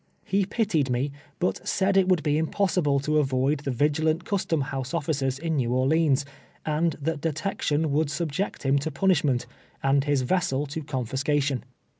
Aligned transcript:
lie 0.33 0.43
pitied 0.49 0.89
me, 0.89 1.11
but 1.37 1.67
said 1.67 1.95
it 1.95 2.09
would 2.09 2.23
be 2.23 2.39
im 2.39 2.47
possible 2.47 2.99
to 2.99 3.19
avoid 3.19 3.59
the 3.59 3.69
vigilant 3.69 4.25
custom 4.25 4.61
bouse 4.71 4.95
officers 4.95 5.37
in 5.37 5.57
iS^ew 5.57 5.69
Orleans, 5.69 6.25
and 6.65 6.95
tliat 7.03 7.21
detection 7.21 7.91
would 7.91 8.09
subject 8.09 8.63
liim 8.63 8.79
to 8.79 8.89
punisbment, 8.89 9.45
and 9.83 10.03
bis 10.03 10.21
vessel 10.21 10.65
to 10.69 10.81
confiscation. 10.81 11.63